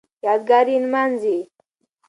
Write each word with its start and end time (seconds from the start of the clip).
یادګار 0.25 0.65
یې 0.73 0.79
نمانځي 0.83 1.37